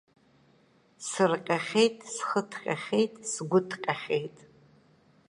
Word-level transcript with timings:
Сырҟьахьеит, 1.07 1.97
схы 2.13 2.41
ҭҟьахьеит, 2.49 3.13
сгәы 3.31 3.59
ҭҟьахьеит. 3.69 4.37